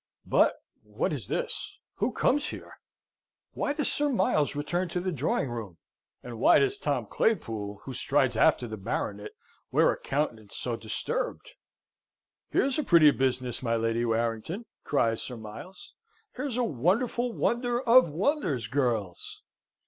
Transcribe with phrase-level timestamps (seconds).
[0.25, 1.77] But what is this?
[1.97, 2.79] Who comes here?
[3.51, 5.77] Why does Sir Miles return to the drawing room,
[6.23, 9.33] and why does Tom Claypool, who strides after the Baronet,
[9.71, 11.51] wear a countenance so disturbed?
[12.49, 15.93] "Here's a pretty business, my Lady Warrington!" cries Sir Miles.
[16.35, 19.43] "Here's a wonderful wonder of wonders, girls!"